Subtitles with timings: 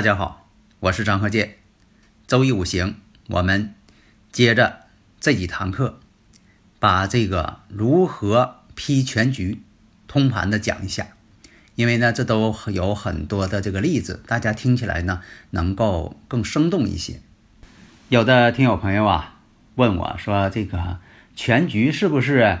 [0.00, 1.56] 大家好，我是张和建。
[2.26, 2.94] 周易五行，
[3.26, 3.74] 我们
[4.32, 4.86] 接着
[5.20, 6.00] 这几堂课，
[6.78, 9.60] 把这个如何批全局、
[10.08, 11.08] 通盘的讲一下。
[11.74, 17.20] 因为呢，这都有很多的这个例子，大家听起来呢能够更生动一些。
[18.08, 19.40] 有的听友朋友啊
[19.74, 20.98] 问我说：“这个
[21.36, 22.60] 全局是不是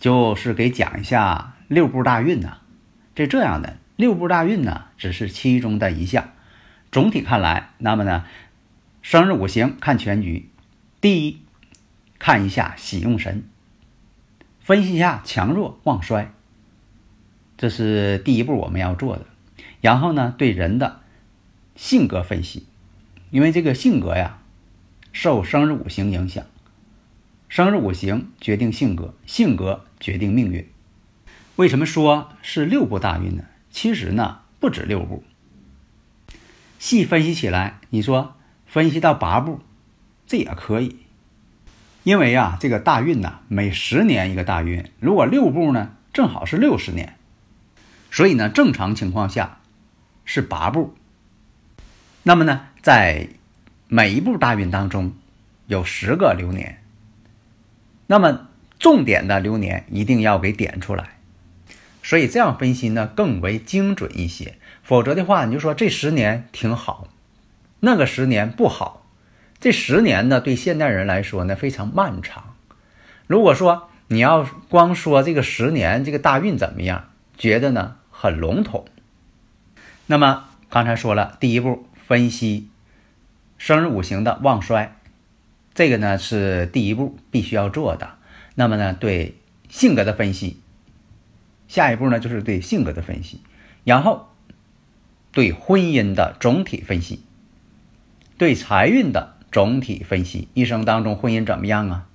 [0.00, 2.56] 就是给讲一下六步大运呢？”
[3.14, 6.30] 这这样的六步大运呢，只是其中的一项。
[6.94, 8.24] 总体看来，那么呢，
[9.02, 10.48] 生日五行看全局，
[11.00, 11.40] 第一，
[12.20, 13.48] 看一下喜用神，
[14.60, 16.32] 分析一下强弱旺衰，
[17.56, 19.26] 这是第一步我们要做的。
[19.80, 21.00] 然后呢，对人的
[21.74, 22.64] 性格分析，
[23.32, 24.38] 因为这个性格呀，
[25.12, 26.46] 受生日五行影响，
[27.48, 30.64] 生日五行决定性格，性格决定命运。
[31.56, 33.42] 为什么说是六步大运呢？
[33.72, 35.24] 其实呢，不止六步。
[36.84, 39.60] 细分析起来，你说分析到八步，
[40.26, 40.98] 这也可以，
[42.02, 47.16] 因为啊，这个大运呐，每十年一个大运，如果六步呢，正好是六十年，
[48.10, 49.60] 所以呢，正常情况下
[50.26, 50.94] 是八步。
[52.22, 53.28] 那么呢，在
[53.88, 55.14] 每一步大运当中
[55.66, 56.82] 有十个流年，
[58.06, 61.13] 那么重点的流年一定要给点出来，
[62.04, 64.58] 所以这样分析呢更为精准一些。
[64.82, 67.08] 否则的话，你就说这十年挺好，
[67.80, 69.06] 那个十年不好。
[69.58, 72.54] 这十年呢，对现代人来说呢非常漫长。
[73.26, 78.84] 如果说你要光说这个十年这个大运怎么样，觉得呢很笼统。
[80.06, 82.68] 那么刚才说了，第一步分析
[83.56, 84.96] 生日五行的旺衰，
[85.72, 88.16] 这个呢是第一步必须要做的。
[88.56, 89.36] 那么呢，对
[89.70, 90.60] 性格的分析，
[91.74, 93.40] 下一步呢就是对性格的分析，
[93.82, 94.28] 然后。
[95.32, 97.24] 对婚姻的总体分析，
[98.38, 102.06] 对财运的总体分析，一生当中婚姻怎么样啊？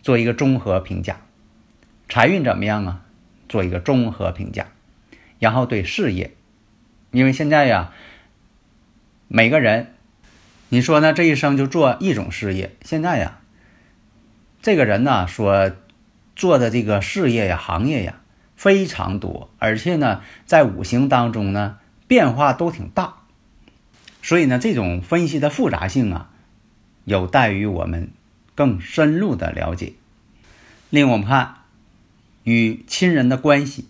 [0.00, 1.22] 做一个综合评价，
[2.08, 3.02] 财运怎么样啊？
[3.48, 4.68] 做一个综合评价，
[5.40, 6.36] 然后对事业，
[7.10, 7.92] 因为现在呀，
[9.26, 9.92] 每个人，
[10.68, 11.12] 你说呢？
[11.12, 13.40] 这一生就做一种事业，现在呀，
[14.62, 15.72] 这个人呢说
[16.36, 18.20] 做的这个事业呀、行业呀
[18.56, 21.78] 非常多，而且呢，在五行当中呢。
[22.06, 23.14] 变化都挺大，
[24.22, 26.30] 所以呢，这种分析的复杂性啊，
[27.06, 28.10] 有待于我们
[28.54, 29.94] 更深入的了解。
[30.90, 31.54] 另我们看
[32.42, 33.88] 与亲人的关系、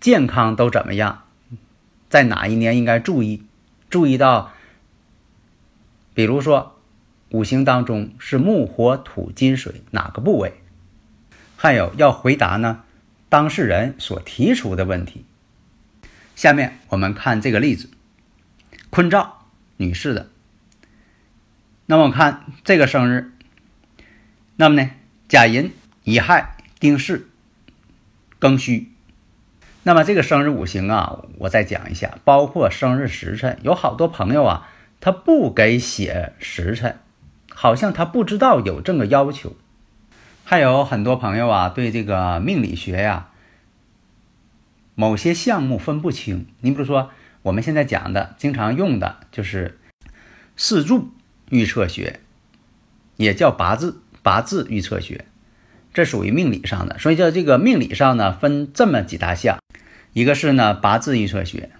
[0.00, 1.22] 健康都怎么样，
[2.10, 3.44] 在哪一年应该注意？
[3.88, 4.52] 注意到，
[6.12, 6.80] 比如说
[7.30, 10.61] 五行当中是木、火、土、金、水哪个部位？
[11.62, 12.82] 还有要回答呢，
[13.28, 15.24] 当事人所提出的问题。
[16.34, 17.88] 下面我们看这个例子，
[18.90, 19.46] 坤兆
[19.76, 20.28] 女士的。
[21.86, 23.30] 那么我看这个生日，
[24.56, 24.90] 那么呢，
[25.28, 25.70] 甲寅、
[26.02, 27.28] 乙亥、丁巳、
[28.40, 28.88] 庚戌。
[29.84, 33.56] 那么这个生日五行啊，我再讲一下，包括生日时辰。
[33.62, 34.68] 有好多朋友啊，
[35.00, 36.98] 他不给写时辰，
[37.54, 39.54] 好像他不知道有这个要求。
[40.44, 43.28] 还有很多朋友啊，对这个命理学呀。
[44.94, 47.10] 某些项目分不清，你比如说
[47.40, 49.78] 我们现在讲的、经常用的就是
[50.54, 51.10] 四柱
[51.48, 52.20] 预测学，
[53.16, 55.24] 也叫八字八字预测学，
[55.94, 56.98] 这属于命理上的。
[56.98, 59.58] 所以叫这个命理上呢，分这么几大项，
[60.12, 61.70] 一个是呢八字预测学、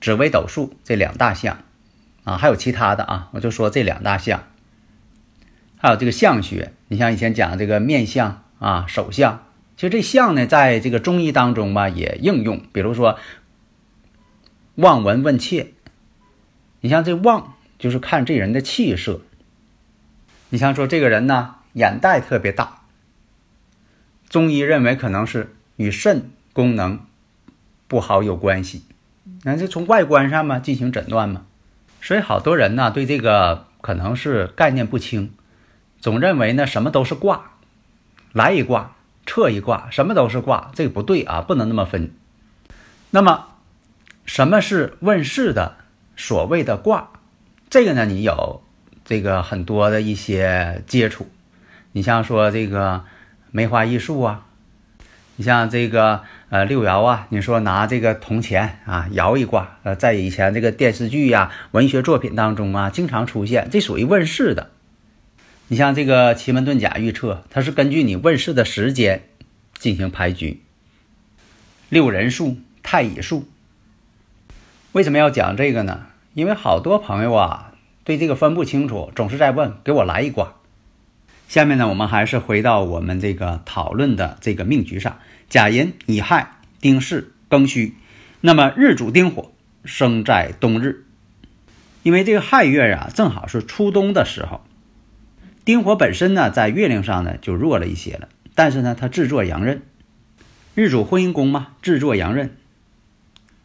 [0.00, 1.58] 紫微斗数这两大项
[2.24, 4.44] 啊，还有其他的啊，我就说这两大项，
[5.76, 9.46] 还有这个相学，你像以前讲这个面相啊、手相。
[9.76, 12.60] 其实这相呢，在这个中医当中吧，也应用。
[12.72, 13.16] 比如说
[14.74, 15.68] 望闻问切，
[16.80, 19.20] 你像这望就是看这人的气色。
[20.48, 22.80] 你像说这个人呢，眼袋特别大，
[24.28, 27.06] 中医认为可能是与肾功能
[27.86, 28.82] 不好有关系。
[29.44, 31.46] 那就从外观上嘛进行诊断嘛。
[32.02, 35.32] 所以好多人呢对这个可能是概念不清，
[36.00, 37.52] 总认为呢什么都是卦，
[38.32, 42.12] 来一卦撤一卦，什么都是卦，这个不对啊，不能那么分。
[43.10, 43.48] 那么，
[44.24, 45.76] 什么是问世的
[46.16, 47.10] 所谓的卦？
[47.68, 48.62] 这个呢，你有
[49.04, 51.28] 这个很多的一些接触，
[51.92, 53.04] 你像说这个
[53.50, 54.46] 梅花易数啊。
[55.36, 56.20] 你像这个
[56.50, 64.70] 呃六爻啊，你说拿这个铜钱啊摇一卦，呃，在以前这个电视剧呀、文学作品当中啊，经常出现，这属于问世的。
[65.72, 69.28] 你像这个奇门遁甲预测，它是根据你问世的时间
[69.78, 70.62] 进行排局。
[71.88, 73.44] 六人数、太乙数，
[74.90, 76.06] 为什么要讲这个呢？
[76.34, 80.54] 因为好多朋友啊对这个分不清楚，总是在问，给我来一卦。
[81.46, 85.20] 下面呢，我们还是回到我们这个讨论的这个命局上。
[85.48, 87.94] 甲寅、乙亥、丁巳、庚戌，
[88.40, 89.52] 那么日主丁火，
[89.84, 91.04] 生在冬日。
[92.02, 94.62] 因为这个亥月啊，正好是初冬的时候。
[95.64, 99.82] 丁火本身呢，在月令上呢就弱了一些了，但是呢，它制作阳刃，
[100.74, 102.56] 日主婚姻宫嘛，制作阳刃。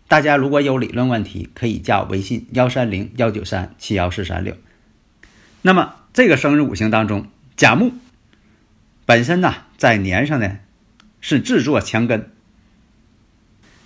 [0.08, 4.56] 大家如果有理论问题，可以加微信幺三零幺九三七幺四三六。
[5.62, 7.92] 那么这个生日五行当中，甲木
[9.06, 10.58] 本身呢，在年上呢。
[11.28, 12.30] 是制作强根，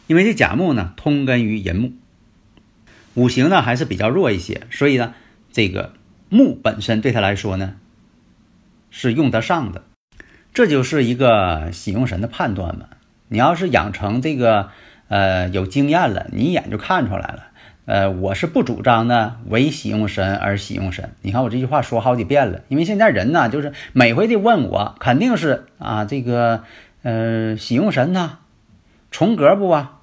[0.08, 1.94] 因为这甲木呢通根于寅木，
[3.14, 5.14] 五行呢还是比较弱一些，所以呢
[5.50, 5.94] 这个
[6.28, 7.76] 木本身对他来说呢
[8.92, 9.84] 是用得上的，
[10.54, 12.86] 这就是一个喜用神的判断嘛。
[13.28, 14.70] 你要是养成这个
[15.08, 17.46] 呃有经验了，你一眼就看出来了。
[17.86, 21.12] 呃，我是不主张呢为喜用神而喜用神。
[21.22, 26.64] 你看我这句话说好几遍了，因为现在人呢就是每回的问我，肯定是啊这个。
[27.02, 28.40] 呃，喜用神呐，
[29.10, 30.02] 重格不啊？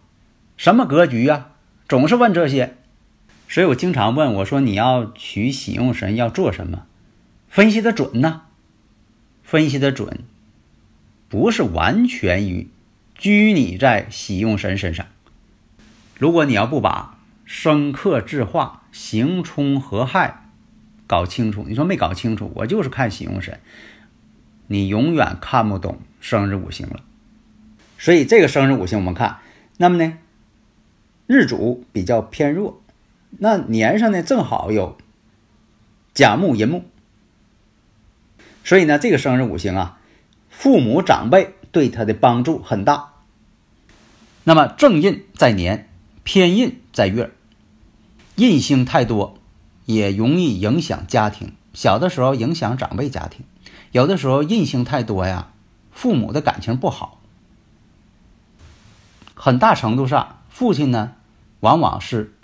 [0.56, 1.50] 什么格局啊？
[1.86, 2.74] 总是问这些，
[3.48, 6.84] 所以我经常问我说：“你要取喜用神要做什么？
[7.50, 8.44] 分析的准呢？
[9.46, 10.24] 分析的准，
[11.28, 12.68] 不是完全于
[13.14, 15.06] 拘泥在喜用神身上。
[16.18, 20.50] 如果你要不把生克制化、刑冲合害
[21.06, 23.60] 搞清楚，你说没搞清楚，我就是看喜用神，
[24.66, 27.04] 你永远看不懂。”生日五行了，
[27.98, 29.38] 所以这个生日五行我们看，
[29.76, 30.18] 那么呢，
[31.28, 32.82] 日主比较偏弱，
[33.38, 34.98] 那年上呢正好有
[36.14, 36.84] 甲木寅木，
[38.66, 40.00] 所以呢这个生日五行啊，
[40.50, 43.12] 父母长辈对他的帮助很大。
[44.42, 45.88] 那么正印在年，
[46.24, 47.30] 偏印在月，
[48.34, 49.38] 印星太多
[49.84, 53.46] 也容易影响家庭，小的时候影响长辈家庭，
[53.92, 55.52] 有的时候印星太多呀。
[55.92, 57.20] 父母的感情不好，
[59.34, 61.12] 很大程度上，父亲呢，
[61.60, 62.34] 往往是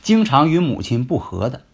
[0.00, 1.65] 经常与母亲不和的，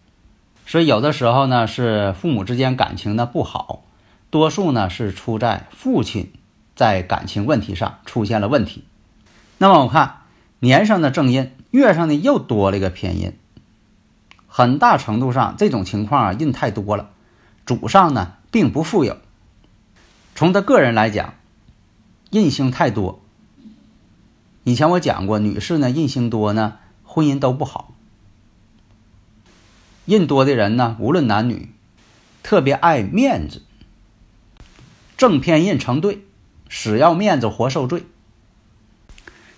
[0.65, 3.83] 所以有的时候呢，是父母之间感情呢不好，
[4.29, 6.31] 多数呢是出在父亲
[6.75, 8.83] 在感情问题上出现了问题。
[9.57, 10.21] 那么我看
[10.59, 13.33] 年上的正印，月上呢又多了一个偏印，
[14.47, 17.09] 很大程度上这种情况啊，印太多了，
[17.65, 19.17] 主上呢并不富有。
[20.35, 21.35] 从他个人来讲，
[22.31, 23.19] 印星太多。
[24.63, 27.92] 以前我讲过，女士呢印星多呢，婚姻都不好。
[30.05, 31.69] 印多的人呢，无论男女，
[32.43, 33.61] 特别爱面子，
[35.15, 36.19] 正偏印成对，
[36.69, 38.03] 死要面子活受罪。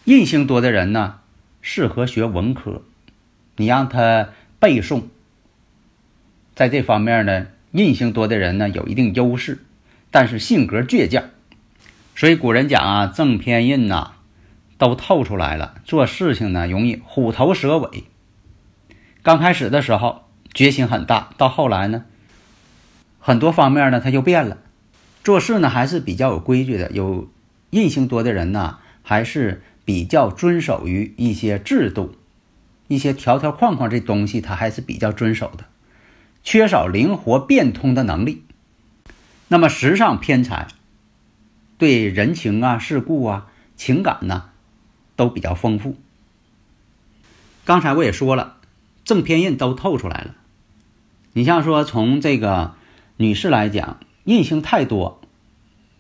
[0.04, 1.22] 印星多的人呢，
[1.62, 2.84] 适合学文科，
[3.56, 5.06] 你让他背诵，
[6.54, 9.66] 在这方面呢，印星多的人呢有一定优势。
[10.12, 11.24] 但是性格倔强，
[12.16, 14.12] 所以古人讲啊，正偏印呐，
[14.78, 15.82] 都透出来了。
[15.84, 18.04] 做事情呢，容易虎头蛇尾。
[19.24, 20.25] 刚开始的时候
[20.56, 22.06] 决心很大，到后来呢，
[23.20, 24.58] 很多方面呢他就变了。
[25.24, 26.90] 做事呢还是比较有规矩的。
[26.92, 27.30] 有
[27.72, 32.16] 印性多的人呢，还是比较遵守于一些制度、
[32.88, 35.66] 一些条条框框这东西，他还是比较遵守的。
[36.42, 38.44] 缺少灵活变通的能力。
[39.50, 40.68] 那么时尚偏财，
[41.78, 44.52] 对人情啊、世故啊、情感呢，
[45.18, 45.98] 都比较丰富。
[47.66, 48.58] 刚才我也说了，
[49.04, 50.36] 正偏印都透出来了。
[51.38, 52.76] 你像说从这个
[53.18, 55.20] 女士来讲，印星太多，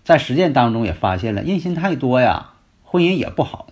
[0.06, 2.54] 在实践当中也发现了，印星太多呀，
[2.86, 3.68] 婚姻也不好。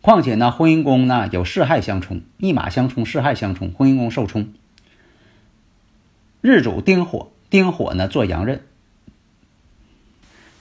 [0.00, 4.54] 况且呢，婚姻宫呢有四害相冲，一马相冲，四害相冲，婚姻宫受冲。
[6.40, 7.30] 日主丁火。
[7.50, 8.64] 丁火呢做阳刃，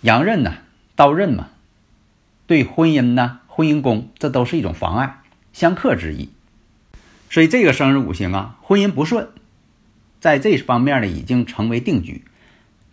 [0.01, 0.57] 阳刃呢
[0.95, 1.47] 刀刃嘛，
[2.45, 6.29] 对婚姻呢婚姻宫这都是一种妨碍，相克之意。
[7.31, 9.29] 所以这个生日五行啊，婚姻不顺，
[10.23, 12.23] 在这方面呢已经成为定局。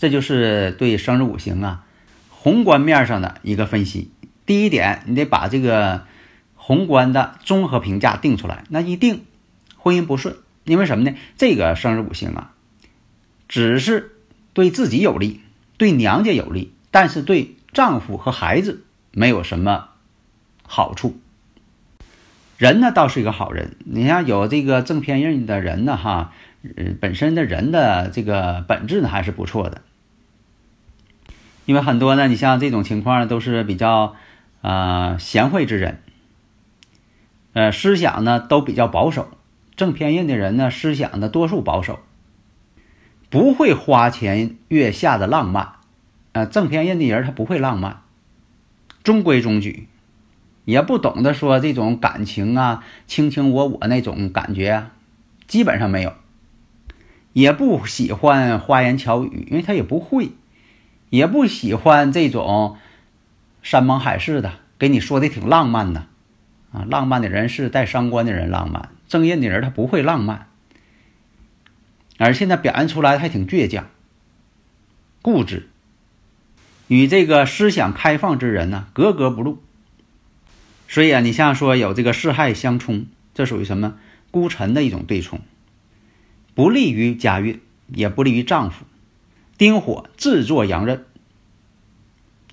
[0.01, 1.87] 这就是对生日五行啊
[2.29, 4.11] 宏观面上的一个分析。
[4.47, 6.07] 第一点，你得把这个
[6.57, 8.65] 宏观的综合评价定出来。
[8.69, 9.23] 那一定
[9.77, 10.35] 婚姻不顺，
[10.65, 11.17] 因为什么呢？
[11.37, 12.51] 这个生日五行啊，
[13.49, 14.17] 只是
[14.53, 15.41] 对自己有利，
[15.77, 18.83] 对娘家有利，但是对丈夫和孩子
[19.13, 19.91] 没有什么
[20.67, 21.21] 好处。
[22.59, 29.83] 人呢倒是一个好人，你像有这个正偏印的人呢，哈，呃，本身的人的这个本质呢还是不错的。
[31.67, 34.17] 因为很多呢，你像这种情况呢，都是比较
[34.61, 36.03] 啊贤惠之人，
[37.53, 39.29] 呃，思想呢都比较保守。
[39.77, 42.01] 正偏印的人呢，思想的多数保守，
[43.31, 45.75] 不会花前月下的浪漫。
[46.33, 48.03] 呃，正偏印的人他不会浪漫，
[49.03, 49.89] 中规中矩，
[50.65, 54.93] 也不懂得说这种感情啊，卿卿我我那种感觉啊，
[55.47, 56.15] 基本上没有，
[57.33, 60.31] 也不喜欢花言巧语，因为他也不会。
[61.11, 62.77] 也不喜欢这种
[63.63, 66.07] 山盟海誓的，给你说的挺浪漫的，
[66.71, 70.47] 啊，浪漫的人是带伤官的人浪漫，正印的人他不会浪漫，
[72.17, 73.89] 而且呢表现出来还挺倔强、
[75.21, 75.69] 固执，
[76.87, 79.61] 与这个思想开放之人呢格格不入。
[80.87, 83.97] 所以啊，你像说有这个四害相冲，这属于什么
[84.31, 85.41] 孤臣的一种对冲，
[86.55, 88.85] 不利于家运，也不利于丈夫。
[89.57, 91.05] 丁火自作阳刃，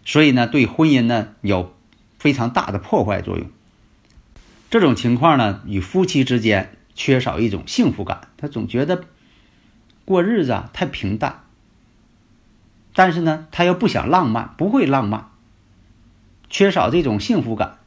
[0.04, 1.74] 所以呢，对婚姻呢有
[2.20, 3.50] 非常大的破坏作用。
[4.70, 9.06] 这种情况呢，与夫妻之间缺少一种幸福感，他总觉得
[10.04, 11.44] 过日子啊太平淡。
[12.94, 15.30] 但是呢，他又不想浪漫，不会浪漫，
[16.50, 17.78] 缺少这种幸福感。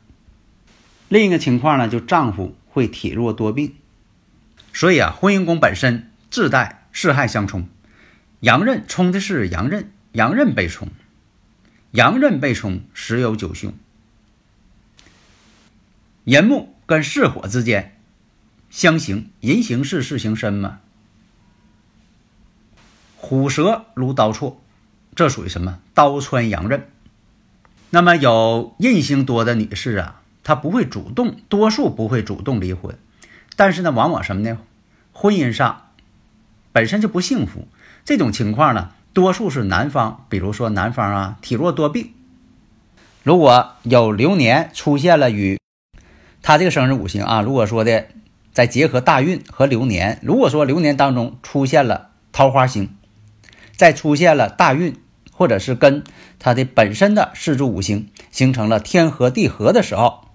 [1.08, 3.74] 另一个情况呢，就丈夫会体弱多病。
[4.72, 7.68] 所以啊，婚姻宫本身自带四害相冲。
[8.40, 10.88] 阳刃冲的是阳刃，阳刃被冲，
[11.90, 13.74] 阳刃被冲十有九凶。
[16.24, 17.98] 寅木跟巳火之间
[18.70, 20.80] 相刑，寅行巳，巳行申嘛。
[23.16, 24.62] 虎蛇如刀错，
[25.14, 25.80] 这属于什么？
[25.92, 26.88] 刀穿阳刃。
[27.90, 32.96] 那么有印星多的女士啊，她不会主动，多数不会主动离婚，
[33.60, 34.56] 但是呢，往往什么呢？
[35.12, 35.88] 婚姻上
[36.72, 37.68] 本身就不幸福。
[38.06, 42.14] 这种情况呢，多数是男方，比如说男方啊体弱多病。
[43.22, 45.60] 如果有流年出现了与
[46.40, 48.06] 他这个生日五行啊，如果说的
[48.50, 52.96] 再结合大运和流年，如果说流年当中出现了桃花星，
[53.76, 54.96] 再出现了大运，
[55.32, 56.02] 或者是跟
[56.38, 60.29] 他的本身的四柱五行形成了天合地合的时候，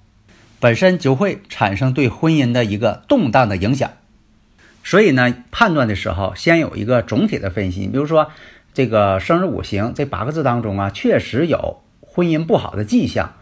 [0.66, 3.92] 本身就会产生对婚姻的一个动荡的影响。
[4.84, 7.86] 所以呢，判断的时候先有一个总体的分析。
[7.88, 8.32] 比如说，
[8.74, 13.36] 这个生日五行这八个字当中啊，确实有婚姻不好的迹象。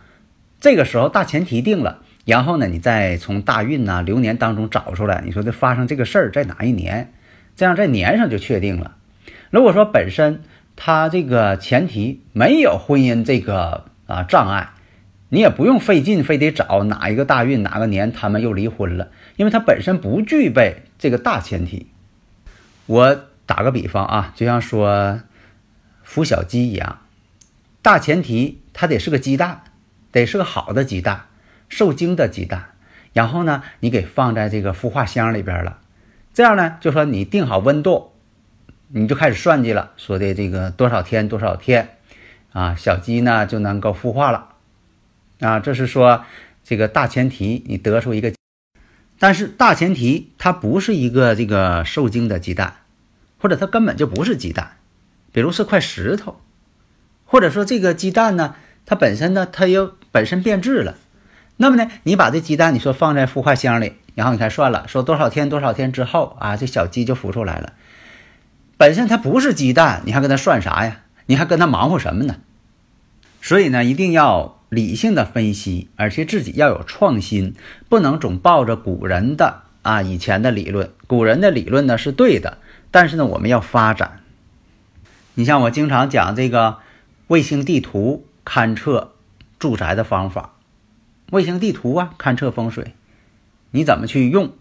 [0.59, 7.13] 这个时候大前提定了，然后呢，你再从大运呐、流年当中找出来，你说这发生这个事儿在哪一年？
[7.55, 8.97] 这样在年上就确定了。
[9.49, 10.41] 如果说本身
[10.75, 14.71] 他这个前提没有婚姻这个啊障碍，
[15.33, 20.83] 你也不用费劲，非得找哪一个大运哪个年他们又离婚了，因为他本身不具备。
[20.99, 21.87] 这个大前提，
[22.85, 25.21] 我打个比方啊，就像说
[26.07, 26.99] 孵小鸡一样，
[27.81, 29.63] 大前提它得是个鸡蛋，
[30.11, 31.25] 得是个好的鸡蛋，
[31.67, 32.69] 受精的鸡蛋。
[33.13, 35.79] 然后呢，你给放在这个孵化箱里边了，
[36.31, 38.11] 这样呢，就说你定好温度，
[38.89, 41.97] 你就开始算计了，说的这个多少天多少天
[42.51, 44.49] 啊，小鸡呢就能够孵化了
[45.45, 45.59] 啊。
[45.59, 46.25] 这是说
[46.63, 48.33] 这个大前提，你得出一个。
[49.19, 52.77] 但是大前提，它不是一个这个受精的鸡蛋，
[53.39, 54.77] 或者它根本就不是鸡蛋，
[55.31, 56.41] 比如是块石头，
[57.25, 60.97] 或者说这个鸡蛋呢，它本身呢，它又本身变质了。
[61.57, 67.73] 那么呢，你把这鸡蛋你说放在孵化箱里，然后你看算了，说多少天多少天之后啊，这小鸡就孵出来了。
[68.75, 71.01] 本身它不是鸡蛋，你还跟它算啥呀？
[71.27, 72.37] 你还跟它忙活什么呢？
[73.43, 74.57] 所以呢，一定要。
[74.73, 77.53] 理性的分析，而且自己要有创新，
[77.89, 80.89] 不能总抱着古人的啊以前的理论。
[81.05, 82.57] 古人的理论呢是对的，
[82.89, 84.21] 但是呢我们要发展。
[85.35, 86.79] 你像我经常讲这个
[87.27, 89.13] 卫星地图勘测
[89.59, 90.55] 住宅的方法，
[91.29, 92.95] 卫星地图啊勘测风水，
[93.69, 94.53] 你怎么去用？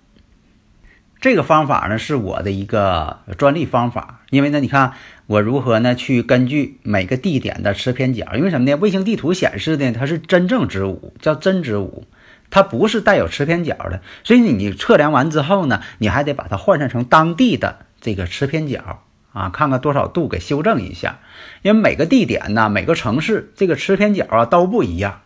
[1.22, 4.94] 这个方法呢是我的一个专利方法，因为呢，你看
[5.28, 8.76] 我如何呢去根据每个地点的磁偏角，因为什么呢？
[8.76, 12.06] 卫星地图显示的它是真正子午，叫真子午，
[12.50, 18.98] 它不是带有磁偏角的，所以你测量完之后呢，你还得把它换算成当地的这个持偏角
[19.32, 21.20] 啊，看看多少度给修正一下，
[21.62, 25.20] 因为每个地点呢，每个城市这个持偏角啊都不一样。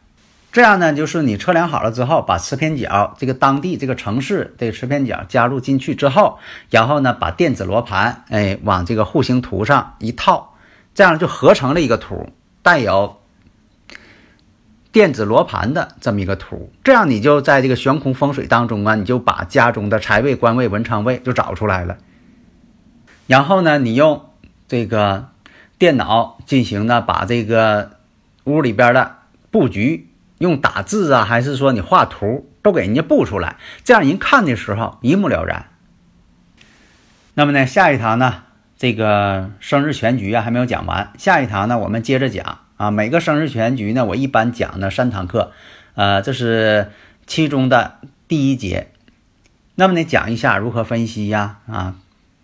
[0.53, 6.39] 这样呢，就是你测量好了之后，把磁偏角这个当地这个城市这个持偏角加入进去之后，
[6.71, 10.55] 然后呢，把电子罗盘哎往这个户型图上一套，
[10.95, 12.31] 这样就合成了一个图，
[12.63, 13.21] 带有
[14.91, 16.73] 电子罗盘的这么一个图。
[16.83, 21.99] 这样你就在这个悬空风水当中啊，你就把家中的财位、官位、文昌位就找出来了。
[23.27, 24.31] 然后呢，你用
[24.69, 25.29] 这个
[25.77, 27.91] 电脑进行呢，把这个
[28.45, 29.17] 屋里边的
[29.51, 30.06] 布局。
[30.39, 35.67] 用打字啊，还是说你画图，都给人家布出来，这样人看的时候一目了然。
[37.35, 38.43] 那么呢，下一堂呢，
[38.79, 42.91] 这个生日全局啊还没有讲完，下一堂呢我们接着讲啊。
[42.91, 45.53] 每个生日全局呢，我一般讲呢三堂课，
[45.95, 46.91] 呃，这是
[47.27, 48.89] 其中的第一节。
[49.75, 51.59] 那么呢，讲一下如何分析呀？
[51.71, 51.97] 啊，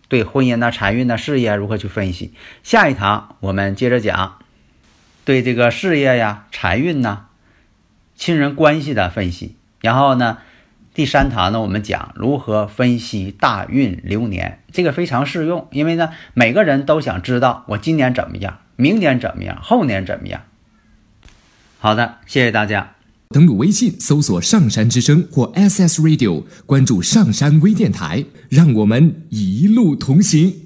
[0.08, 2.32] 对婚姻呐、财运呐、事业如何去分析？
[2.62, 4.38] 下一堂我们接着讲，
[5.24, 7.26] 对这个事业呀、财运呐。
[8.16, 10.38] 亲人关系的分析，然后呢，
[10.94, 20.42] 第三堂呢，我们讲如何分析大运流年，这个非常适用，因为呢，每个人都想知道我今年怎么样，明年怎么样，后年怎么样。
[21.78, 22.94] 好的，谢谢大家。
[23.30, 30.61] 登录微信搜索“上山之声”或 SS Radio，关注上山微电台，让我们一路同行。